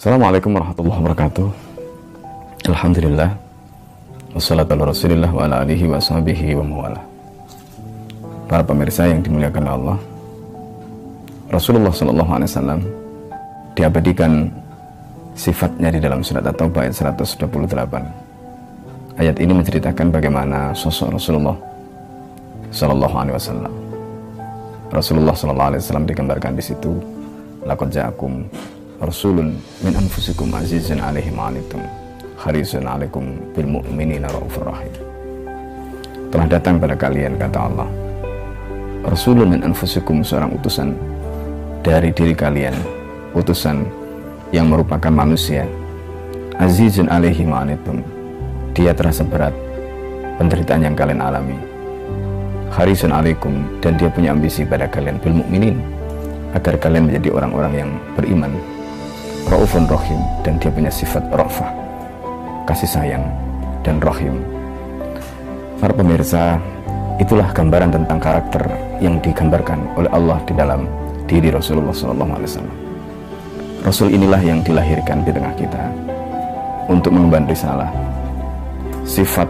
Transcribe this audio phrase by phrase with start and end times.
[0.00, 1.44] Assalamualaikum warahmatullahi wabarakatuh.
[2.72, 3.36] Alhamdulillah.
[4.32, 7.04] Wassalatu ala rasulillah wa ala alihi wa sahbihi wa mawala
[8.48, 10.00] Para pemirsa yang dimuliakan Allah
[11.52, 12.80] Rasulullah Wasallam
[13.76, 14.48] diabadikan
[15.36, 17.44] sifatnya di dalam surat At-Taubah ayat 128
[19.20, 21.60] Ayat ini menceritakan bagaimana sosok Rasulullah
[22.72, 23.72] Sallallahu Alaihi Wasallam.
[24.96, 26.96] Rasulullah Sallallahu Alaihi Wasallam digambarkan di situ
[27.68, 28.48] Laqad ja'akum
[29.00, 31.80] rasulun min anfusikum azizun alaihi ma'anitum
[32.36, 34.92] harisun alaikum bil mu'minina raufur rahim.
[36.28, 37.88] Telah datang pada kalian kata Allah
[39.08, 40.92] rasulun min anfusikum seorang utusan
[41.80, 42.76] dari diri kalian
[43.32, 43.88] utusan
[44.52, 45.64] yang merupakan manusia
[46.60, 48.04] azizun alaihi ma'anitum
[48.76, 49.56] dia terasa berat
[50.36, 51.56] penderitaan yang kalian alami.
[52.70, 55.80] Harisun alaikum dan dia punya ambisi pada kalian bil mu'minin
[56.54, 58.52] agar kalian menjadi orang-orang yang beriman
[59.48, 61.70] Raufun Rohim dan dia punya sifat rofah
[62.70, 63.24] kasih sayang
[63.82, 64.38] dan rohim
[65.82, 66.54] para pemirsa
[67.18, 68.62] itulah gambaran tentang karakter
[69.02, 70.86] yang digambarkan oleh Allah di dalam
[71.26, 72.68] diri Rasulullah SAW
[73.80, 75.82] Rasul inilah yang dilahirkan di tengah kita
[76.86, 77.90] untuk mengemban risalah
[79.02, 79.48] sifat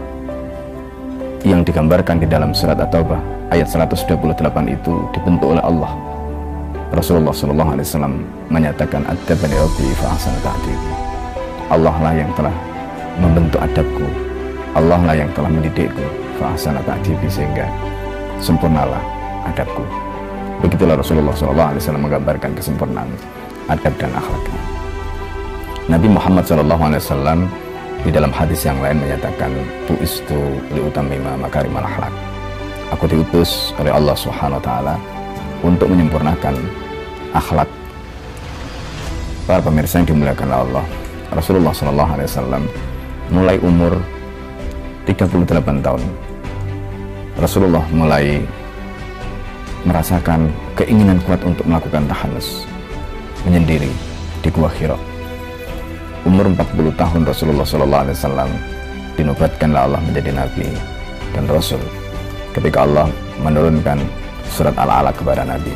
[1.45, 3.21] yang digambarkan di dalam surat At-Taubah
[3.53, 4.17] ayat 128
[4.71, 5.93] itu dibentuk oleh Allah
[6.91, 8.15] Rasulullah Shallallahu Alaihi Wasallam
[8.51, 10.91] menyatakan adabani rabbi fa ta'dibi
[11.71, 12.51] Allah lah yang telah
[13.15, 14.07] membentuk adabku.
[14.75, 16.03] Allah lah yang telah mendidikku.
[16.35, 17.63] Fa ta'dibi sehingga
[18.43, 18.99] sempurnalah
[19.47, 19.87] adabku.
[20.59, 23.09] Begitulah Rasulullah Shallallahu Alaihi Wasallam menggambarkan kesempurnaan
[23.71, 24.61] adab dan akhlaknya
[25.87, 27.39] Nabi Muhammad Shallallahu Alaihi Wasallam
[28.03, 29.55] di dalam hadis yang lain menyatakan
[29.87, 32.11] tu istu li utamima makarimal akhlak.
[32.91, 34.95] Aku diutus oleh Allah Subhanahu wa taala
[35.61, 36.57] untuk menyempurnakan
[37.31, 37.69] akhlak
[39.45, 40.85] para pemirsa yang dimuliakan Allah.
[41.31, 42.63] Rasulullah Shallallahu Alaihi Wasallam
[43.31, 43.95] mulai umur
[45.07, 46.03] 38 tahun.
[47.39, 48.43] Rasulullah mulai
[49.87, 52.67] merasakan keinginan kuat untuk melakukan tahanus
[53.47, 53.89] menyendiri
[54.45, 54.99] di Gua Hira.
[56.21, 58.51] Umur 40 tahun Rasulullah Shallallahu Alaihi Wasallam
[59.17, 60.69] dinobatkanlah Allah menjadi Nabi
[61.33, 61.81] dan Rasul.
[62.51, 63.07] Ketika Allah
[63.41, 63.97] menurunkan
[64.51, 65.71] surat Al-Alaq kepada Nabi.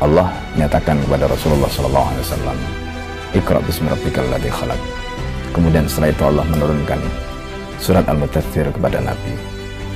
[0.00, 2.58] Allah nyatakan kepada Rasulullah Wasallam,
[3.32, 4.80] Iqra bismi rabbikal ladzi khalaq.
[5.56, 7.00] Kemudian setelah itu Allah menurunkan
[7.80, 9.34] surat Al-Mudaththir kepada Nabi.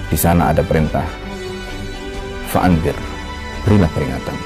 [0.08, 1.04] Di sana ada perintah
[2.48, 2.96] fa'anbir,
[3.68, 4.36] berilah peringatan.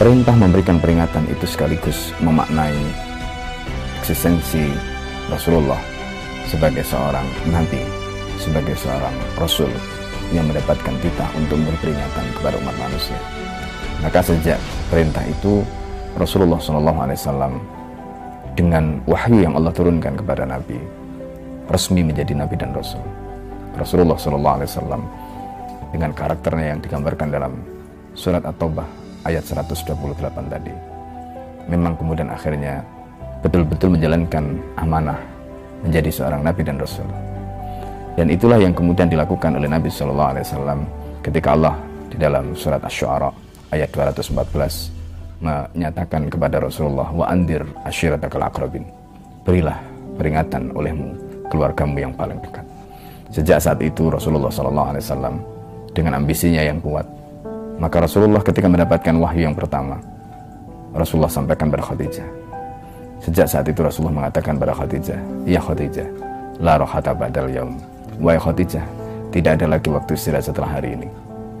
[0.00, 2.74] Perintah memberikan peringatan itu sekaligus memaknai
[4.02, 4.74] eksistensi
[5.30, 5.78] Rasulullah
[6.50, 7.24] sebagai seorang
[7.54, 7.78] nabi,
[8.42, 9.70] sebagai seorang rasul
[10.32, 13.16] yang mendapatkan titah untuk berperingatan kepada umat manusia.
[14.02, 14.58] Maka sejak
[14.90, 15.62] perintah itu
[16.18, 17.56] Rasulullah SAW
[18.58, 20.76] dengan wahyu yang Allah turunkan kepada Nabi
[21.70, 23.00] resmi menjadi Nabi dan Rasul.
[23.78, 25.00] Rasulullah SAW
[25.92, 27.52] dengan karakternya yang digambarkan dalam
[28.12, 28.84] surat At-Taubah
[29.24, 29.96] ayat 128
[30.52, 30.74] tadi
[31.70, 32.82] memang kemudian akhirnya
[33.40, 35.18] betul-betul menjalankan amanah
[35.82, 37.31] menjadi seorang Nabi dan Rasul.
[38.12, 40.78] Dan itulah yang kemudian dilakukan oleh Nabi Shallallahu Alaihi Wasallam
[41.24, 41.74] ketika Allah
[42.12, 43.32] di dalam surat Asy-Syu'ara
[43.72, 48.84] ayat 214 menyatakan kepada Rasulullah wa andir ashiratakal akrabin
[49.42, 49.80] berilah
[50.20, 51.16] peringatan olehmu
[51.48, 52.62] keluargamu yang paling dekat.
[53.32, 55.34] Sejak saat itu Rasulullah Shallallahu Alaihi Wasallam
[55.96, 57.08] dengan ambisinya yang kuat.
[57.80, 59.96] Maka Rasulullah ketika mendapatkan wahyu yang pertama
[60.92, 62.28] Rasulullah sampaikan pada Khadijah.
[63.24, 66.06] Sejak saat itu Rasulullah mengatakan pada Khadijah ya Khadijah
[66.60, 68.84] la rohata badal yaum Wahai Khadijah,
[69.32, 71.08] tidak ada lagi waktu istirahat setelah hari ini.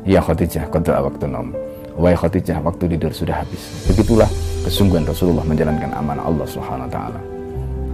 [0.04, 1.56] Ya Khadijah, kodra waktu nom.
[1.96, 3.88] Wahai Khadijah, waktu tidur sudah habis.
[3.88, 4.28] Begitulah
[4.66, 7.20] kesungguhan Rasulullah menjalankan amanah Allah Subhanahu wa taala.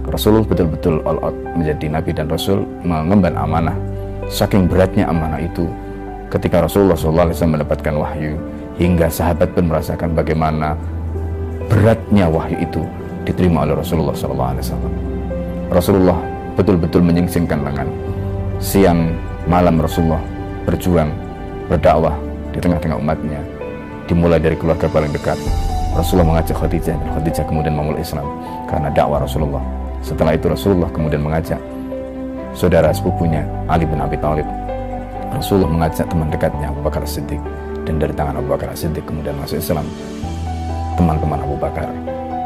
[0.09, 3.77] Rasulullah betul-betul all out menjadi nabi dan rasul mengemban amanah.
[4.29, 5.69] Saking beratnya amanah itu
[6.29, 8.37] ketika Rasulullah SAW mendapatkan wahyu
[8.77, 10.77] hingga sahabat pun merasakan bagaimana
[11.65, 12.85] beratnya wahyu itu
[13.25, 14.77] diterima oleh Rasulullah SAW.
[15.69, 16.17] Rasulullah
[16.57, 17.89] betul-betul menyingsingkan lengan
[18.59, 19.15] siang
[19.47, 20.19] malam Rasulullah
[20.67, 21.07] berjuang
[21.71, 22.13] berdakwah
[22.51, 23.39] di tengah-tengah umatnya.
[24.05, 25.39] Dimulai dari keluarga paling dekat.
[25.95, 28.27] Rasulullah mengajak Khadijah dan Khadijah kemudian memulai Islam
[28.67, 29.63] karena dakwah Rasulullah.
[30.03, 31.57] Setelah itu Rasulullah kemudian mengajak
[32.53, 34.45] saudara sepupunya Ali bin Abi Thalib.
[35.29, 37.41] Rasulullah mengajak teman dekatnya Abu Bakar Siddiq
[37.85, 39.85] dan dari tangan Abu Bakar Siddiq kemudian masuk Islam.
[40.99, 41.87] Teman-teman Abu Bakar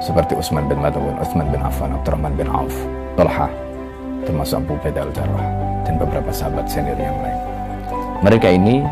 [0.04, 2.75] seperti Utsman bin Madawun, Utsman bin Affan, Abdurrahman bin Auf,
[3.15, 3.48] Talha
[4.27, 7.39] termasuk Abu Bedal Jarrah dan beberapa sahabat senior yang lain.
[8.24, 8.83] Mereka ini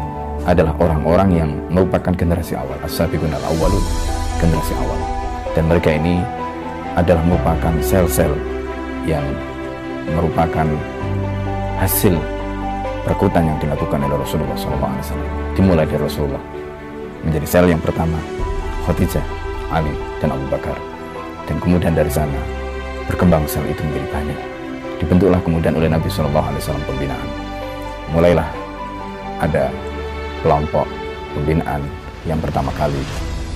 [0.44, 3.84] adalah orang-orang yang merupakan generasi awal, as-sabiqun al-awwalun,
[4.42, 5.00] generasi awal.
[5.52, 6.24] dan mereka ini
[6.96, 8.32] adalah merupakan sel-sel
[9.04, 9.24] yang
[10.16, 10.68] merupakan
[11.80, 12.16] hasil
[13.04, 15.18] perkutan yang dilakukan oleh Rasulullah SAW
[15.58, 16.44] dimulai dari Rasulullah
[17.26, 18.18] menjadi sel yang pertama
[18.86, 19.24] Khadijah,
[19.74, 20.78] Ali, dan Abu Bakar
[21.50, 22.40] dan kemudian dari sana
[23.10, 24.40] berkembang sel itu menjadi banyak
[25.02, 26.30] dibentuklah kemudian oleh Nabi SAW
[26.86, 27.30] pembinaan.
[28.14, 28.46] Mulailah
[29.42, 29.74] ada
[30.46, 30.86] kelompok
[31.34, 31.82] pembinaan
[32.30, 33.02] yang pertama kali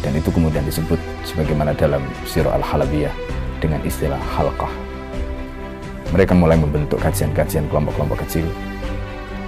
[0.01, 3.13] dan itu kemudian disebut sebagaimana dalam Sirah Al-Halabiyah
[3.61, 4.69] dengan istilah halqah.
[6.09, 8.45] Mereka mulai membentuk kajian-kajian kelompok-kelompok kecil.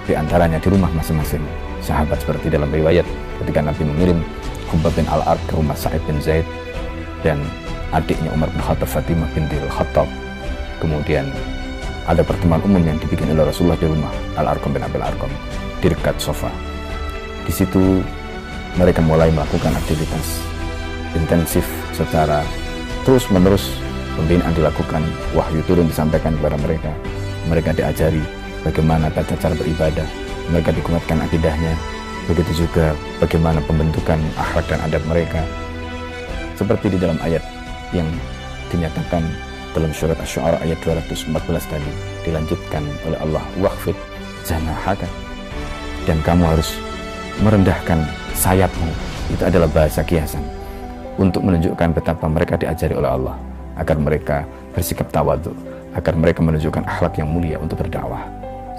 [0.06, 1.42] Di antaranya di rumah masing-masing
[1.82, 3.04] sahabat seperti dalam riwayat
[3.42, 4.18] ketika Nabi mengirim
[4.68, 6.44] Hubab bin Al-Ard ke rumah Sa'id bin Zaid
[7.24, 7.40] dan
[7.94, 10.08] adiknya Umar bin Khattab Fatimah binti Al-Khattab.
[10.78, 11.30] Kemudian
[12.08, 14.10] ada pertemuan umum yang dibikin oleh Rasulullah di rumah
[14.40, 15.30] Al-Arqam bin Abil Arqam
[15.78, 16.48] di dekat sofa
[17.44, 18.00] di situ
[18.80, 20.40] mereka mulai melakukan aktivitas
[21.16, 21.64] intensif
[21.96, 22.44] secara
[23.08, 23.72] terus-menerus
[24.18, 25.00] pembinaan dilakukan,
[25.32, 26.90] wahyu turun disampaikan kepada mereka.
[27.46, 28.20] Mereka diajari
[28.66, 30.04] bagaimana tata cara beribadah,
[30.50, 31.72] mereka dikuatkan akidahnya,
[32.26, 35.40] begitu juga bagaimana pembentukan akhlak dan adab mereka.
[36.58, 37.40] Seperti di dalam ayat
[37.94, 38.10] yang
[38.74, 39.22] dinyatakan
[39.76, 41.34] dalam surat Asy-Syu'ara ayat 214
[41.68, 41.90] tadi
[42.24, 43.96] dilanjutkan oleh Allah waqfid
[44.44, 45.08] janahaka
[46.08, 46.76] dan kamu harus
[47.44, 48.00] merendahkan
[48.32, 48.88] sayapmu.
[49.28, 50.40] Itu adalah bahasa kiasan.
[51.20, 53.36] Untuk menunjukkan betapa mereka diajari oleh Allah.
[53.76, 55.52] Agar mereka bersikap tawadhu.
[55.92, 58.24] Agar mereka menunjukkan akhlak yang mulia untuk berdakwah.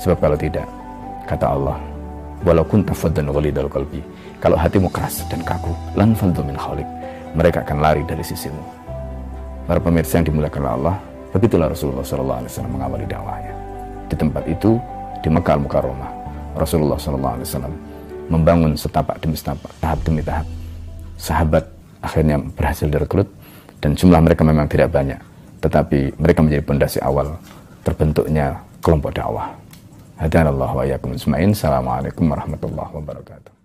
[0.01, 0.65] Sebab kalau tidak
[1.29, 1.77] kata Allah
[2.41, 3.99] walau kunta faddan ghalidal qalbi
[4.39, 6.87] kalau hatimu keras dan kaku lan min khalik
[7.35, 8.78] mereka akan lari dari sisimu
[9.69, 10.97] para pemirsa yang dimuliakan Allah
[11.29, 12.41] begitulah Rasulullah SAW
[12.73, 13.53] mengawali dakwahnya
[14.09, 14.81] di tempat itu
[15.21, 16.11] di Mekah Al-Mukarramah
[16.57, 17.69] Rasulullah SAW
[18.29, 20.45] membangun setapak demi setapak, tahap demi tahap.
[21.19, 21.65] Sahabat
[21.99, 23.27] akhirnya berhasil direkrut
[23.83, 25.19] dan jumlah mereka memang tidak banyak,
[25.59, 27.35] tetapi mereka menjadi pondasi awal
[27.83, 29.51] terbentuknya kelompok dakwah.
[30.19, 33.58] Hadanallahu wa iyyakum Assalamualaikum warahmatullahi wabarakatuh.